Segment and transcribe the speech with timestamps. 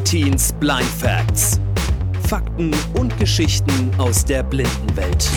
[0.00, 1.60] Artins Blind Facts.
[2.26, 5.28] Fakten und Geschichten aus der Blindenwelt.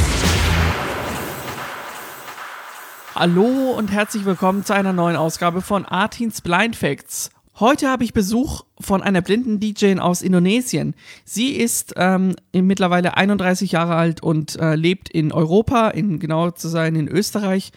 [3.14, 7.30] Hallo und herzlich willkommen zu einer neuen Ausgabe von Artins Blind Facts.
[7.60, 10.96] Heute habe ich Besuch von einer blinden DJ aus Indonesien.
[11.26, 16.70] Sie ist ähm, mittlerweile 31 Jahre alt und äh, lebt in Europa, in genau zu
[16.70, 17.74] sein in Österreich.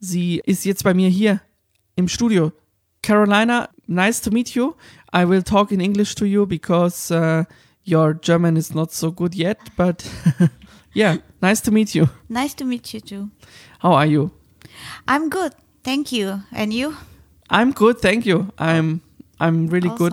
[0.00, 1.40] Sie ist jetzt bei mir hier
[1.94, 2.50] im Studio.
[3.06, 4.74] Carolina, nice to meet you.
[5.12, 7.44] I will talk in English to you because uh,
[7.84, 10.10] your German is not so good yet, but
[10.92, 12.08] yeah, nice to meet you.
[12.28, 13.30] Nice to meet you too.
[13.78, 14.32] How are you?
[15.06, 15.54] I'm good.
[15.84, 16.42] Thank you.
[16.50, 16.96] And you?
[17.48, 18.52] I'm good, thank you.
[18.58, 19.00] I'm
[19.38, 20.12] I'm really good.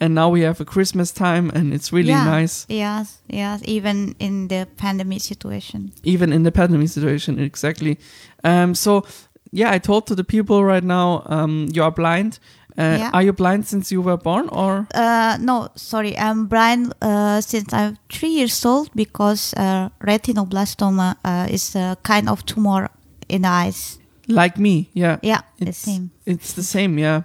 [0.00, 2.24] And now we have a Christmas time and it's really yeah.
[2.24, 2.66] nice.
[2.68, 3.62] Yes, yes.
[3.64, 5.92] Even in the pandemic situation.
[6.02, 7.98] Even in the pandemic situation, exactly.
[8.42, 9.04] Um so
[9.52, 12.38] yeah, I told to the people right now, um, you are blind.
[12.78, 13.10] Uh, Yeah.
[13.12, 14.86] Are you blind since you were born or?
[14.94, 16.16] Uh, no, sorry.
[16.16, 22.28] I'm blind uh, since I'm three years old because uh, retinoblastoma uh, is a kind
[22.28, 22.88] of tumor
[23.28, 23.98] in the eyes.
[24.26, 25.18] Like me, yeah.
[25.22, 26.10] Yeah, the It's, same.
[26.24, 27.22] It's the same, yeah.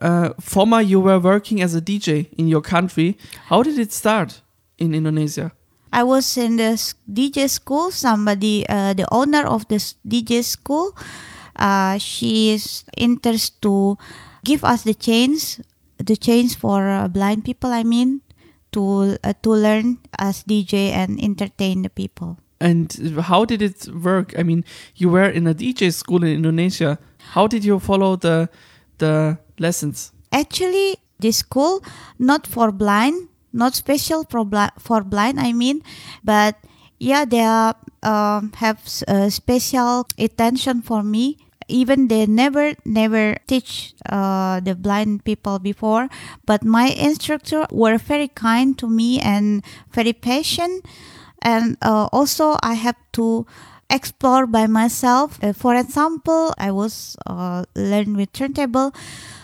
[0.00, 3.18] Uh, former, you were working as a DJ in your country.
[3.48, 4.42] How did it start
[4.78, 5.50] in Indonesia?
[5.92, 6.78] I was in the
[7.10, 7.90] DJ school.
[7.90, 10.94] Somebody, uh, the owner of the DJ school,
[11.58, 13.98] uh, she is interested to
[14.44, 15.60] give us the chance,
[15.98, 17.70] the chance for uh, blind people.
[17.72, 18.22] I mean,
[18.72, 22.38] to uh, to learn as DJ and entertain the people.
[22.60, 22.90] And
[23.22, 24.34] how did it work?
[24.38, 24.64] I mean,
[24.96, 26.98] you were in a DJ school in Indonesia.
[27.34, 28.48] How did you follow the
[28.98, 30.10] the lessons?
[30.32, 31.82] Actually, this school
[32.18, 34.72] not for blind, not special for blind.
[34.78, 35.82] For blind, I mean,
[36.24, 36.58] but
[36.98, 41.38] yeah, they are, um, have s- uh, special attention for me.
[41.68, 46.08] Even they never never teach uh, the blind people before,
[46.46, 50.84] but my instructor were very kind to me and very patient.
[51.40, 53.46] And uh, also, I have to
[53.90, 55.38] explore by myself.
[55.42, 58.92] Uh, for example, I was uh, learn with turntable.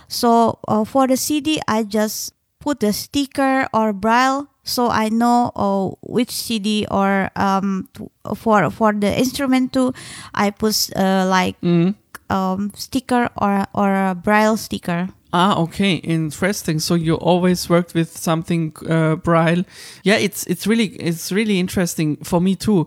[0.08, 5.52] So uh, for the CD, I just put the sticker or braille, so I know
[5.54, 7.88] uh, which CD or um
[8.36, 9.92] for for the instrument too.
[10.34, 11.94] I put uh, like Mm.
[12.34, 15.08] Um sticker or or a braille sticker.
[15.32, 16.80] Ah, okay, interesting.
[16.80, 19.64] So you always worked with something uh, braille.
[20.04, 22.86] Yeah, it's it's really it's really interesting for me too.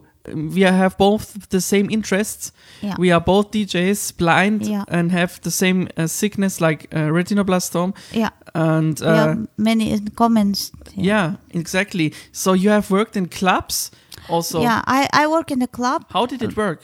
[0.54, 2.52] We have both the same interests.
[2.84, 2.96] Yeah.
[3.00, 4.84] We are both DJs, blind, Yeah.
[4.88, 7.94] and have the same uh, sickness like uh, retinoblastoma.
[8.14, 10.72] Yeah, And uh, many in comments.
[10.96, 12.14] yeah, exactly.
[12.32, 13.92] So you have worked in clubs
[14.30, 14.62] also.
[14.62, 14.82] yeah.
[14.88, 16.02] I I work in a club.
[16.14, 16.80] How did it work?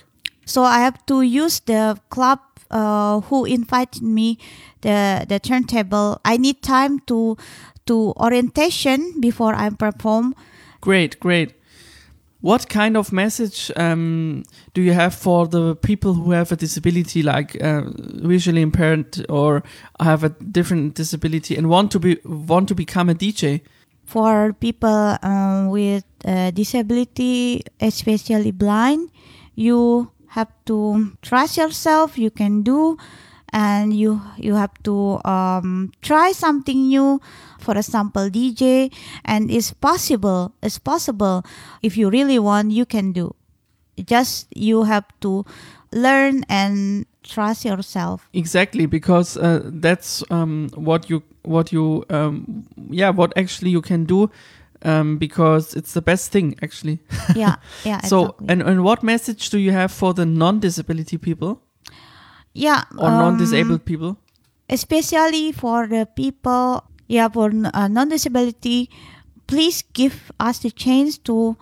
[0.45, 2.39] So I have to use the club
[2.73, 4.37] uh, who invited me
[4.81, 6.19] the the turntable.
[6.25, 7.37] I need time to
[7.85, 10.35] to orientation before I perform.
[10.81, 11.53] Great, great.
[12.41, 17.23] What kind of message um, do you have for the people who have a disability,
[17.23, 19.63] like uh, visually impaired or
[20.01, 23.61] have a different disability, and want to be want to become a DJ?
[24.05, 29.09] For people um, with uh, disability, especially blind,
[29.55, 32.17] you have to trust yourself.
[32.17, 32.97] You can do,
[33.53, 37.21] and you you have to um, try something new.
[37.59, 38.91] For example, DJ,
[39.23, 40.51] and it's possible.
[40.61, 41.45] It's possible
[41.81, 42.71] if you really want.
[42.71, 43.35] You can do.
[44.03, 45.45] Just you have to
[45.93, 48.27] learn and trust yourself.
[48.33, 54.03] Exactly, because uh, that's um, what you what you um, yeah what actually you can
[54.05, 54.29] do.
[54.85, 56.99] Um, because it's the best thing actually.
[57.35, 57.55] Yeah,
[57.85, 58.01] yeah.
[58.05, 58.47] so, exactly.
[58.49, 61.61] and, and what message do you have for the non-disability people
[62.53, 64.17] yeah, or um, non-disabled people?
[64.69, 68.89] especially for the people yeah for uh, non-disability
[69.47, 71.57] please give us the chance to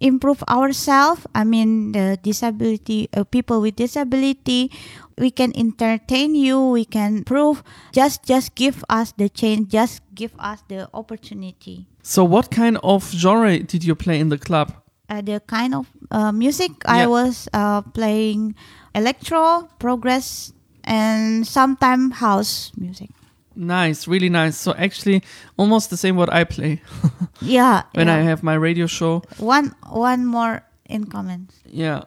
[0.00, 4.70] improve ourselves i mean the disability uh, people with disability
[5.18, 10.32] we can entertain you we can prove just just give us the chance just give
[10.38, 14.72] us the opportunity So, what kind of genre did you play in the club?
[15.10, 18.54] uh, the kind of uh, music I was uh, playing
[18.94, 20.52] electro, progress,
[20.84, 23.10] and sometime house music.
[23.58, 24.56] Nice, really nice.
[24.56, 25.22] So actually,
[25.56, 26.80] almost the same what I play
[27.40, 27.82] Yeah.
[27.92, 29.22] when I have my radio show.
[29.38, 31.56] one one more in comments.
[31.66, 32.02] Yeah.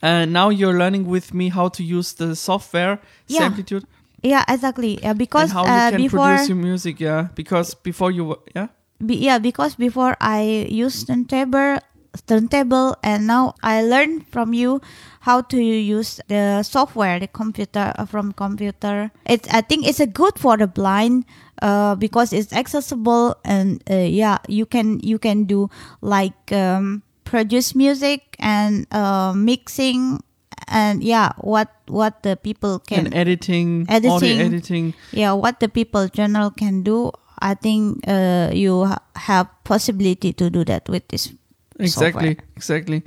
[0.00, 2.98] and now you're learning with me how to use the software
[3.28, 3.40] Yeah.
[3.42, 3.84] Samplitude
[4.22, 4.98] Yeah, exactly.
[5.02, 7.00] Yeah, because and how uh, you can before produce your music.
[7.00, 8.68] Yeah, because before you, yeah,
[9.04, 11.78] be, yeah because before I used turntable,
[12.26, 14.80] turntable and now I learned from you
[15.20, 20.06] how to use the software the computer uh, from computer it's I think it's a
[20.06, 21.24] good for the blind
[21.62, 25.70] uh, because it's accessible and uh, yeah you can you can do
[26.00, 30.20] like um, produce music and uh, mixing
[30.68, 34.40] and yeah what what the people can and editing, audio Editing.
[34.40, 34.94] editing.
[35.12, 37.10] yeah what the people general can do
[37.40, 41.32] i think uh, you ha- have possibility to do that with this
[41.78, 42.36] Exactly, software.
[42.56, 43.02] exactly.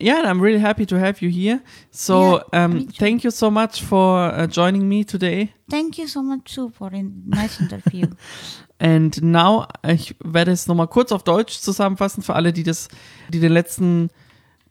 [0.00, 1.60] Yeah, and I'm really happy to have you here.
[1.90, 2.92] So, Yeah, um, too.
[2.98, 5.50] thank you so much for uh, joining me today.
[5.70, 8.06] thank you so much Sue, for a nice interview
[8.80, 12.88] And now, ich werde es nochmal kurz auf Deutsch zusammenfassen für alle, die das,
[13.32, 14.08] die den letzten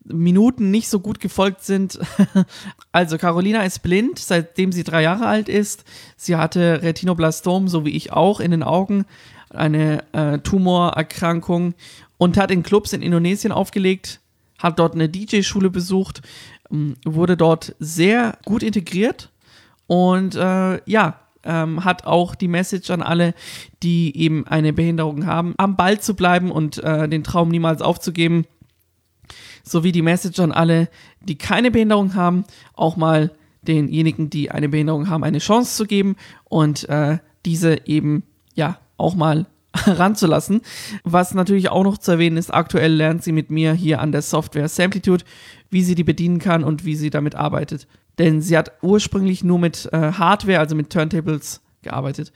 [0.03, 1.97] Minuten nicht so gut gefolgt sind.
[2.91, 5.85] Also Carolina ist blind, seitdem sie drei Jahre alt ist.
[6.17, 9.05] Sie hatte Retinoblastom, so wie ich auch, in den Augen,
[9.49, 11.73] eine äh, Tumorerkrankung
[12.21, 14.19] und hat in Clubs in Indonesien aufgelegt,
[14.59, 16.21] hat dort eine DJ-Schule besucht,
[16.71, 19.31] ähm, wurde dort sehr gut integriert
[19.87, 23.33] und äh, ja, ähm, hat auch die Message an alle,
[23.81, 28.45] die eben eine Behinderung haben, am Ball zu bleiben und äh, den Traum niemals aufzugeben.
[29.63, 30.89] Sowie die Message an alle,
[31.21, 32.43] die keine Behinderung haben,
[32.75, 33.31] auch mal
[33.63, 38.21] denjenigen, die eine Behinderung haben, eine Chance zu geben und äh, diese eben
[38.53, 39.47] ja auch mal
[39.85, 40.61] ranzulassen.
[41.03, 44.21] Was natürlich auch noch zu erwähnen ist, aktuell lernt sie mit mir hier an der
[44.21, 45.23] Software Samplitude,
[45.69, 47.87] wie sie die bedienen kann und wie sie damit arbeitet.
[48.19, 52.31] Denn sie hat ursprünglich nur mit äh, Hardware, also mit Turntables gearbeitet.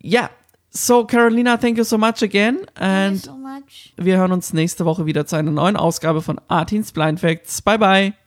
[0.00, 0.30] Ja,
[0.70, 2.60] so Carolina, thank you so much again.
[2.74, 6.22] thank you And so much wir hören uns nächste Woche wieder zu einer neuen Ausgabe
[6.22, 7.62] von Artins Blind Facts.
[7.62, 8.21] Bye bye.